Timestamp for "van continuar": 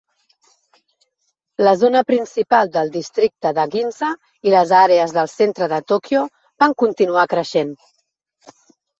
6.65-7.27